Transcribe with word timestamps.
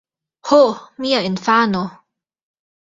Ho, 0.51 0.61
mia 1.05 1.21
infano! 1.29 1.87